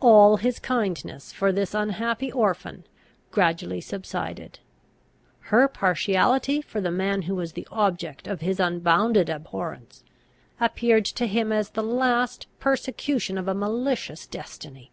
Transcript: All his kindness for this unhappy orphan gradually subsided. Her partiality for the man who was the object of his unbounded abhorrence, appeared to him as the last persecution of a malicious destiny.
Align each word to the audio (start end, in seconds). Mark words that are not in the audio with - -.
All 0.00 0.36
his 0.36 0.58
kindness 0.58 1.32
for 1.32 1.50
this 1.50 1.72
unhappy 1.72 2.30
orphan 2.30 2.84
gradually 3.30 3.80
subsided. 3.80 4.58
Her 5.48 5.68
partiality 5.68 6.60
for 6.60 6.82
the 6.82 6.90
man 6.90 7.22
who 7.22 7.34
was 7.34 7.54
the 7.54 7.66
object 7.72 8.26
of 8.26 8.42
his 8.42 8.60
unbounded 8.60 9.30
abhorrence, 9.30 10.04
appeared 10.60 11.06
to 11.06 11.26
him 11.26 11.50
as 11.50 11.70
the 11.70 11.82
last 11.82 12.46
persecution 12.60 13.38
of 13.38 13.48
a 13.48 13.54
malicious 13.54 14.26
destiny. 14.26 14.90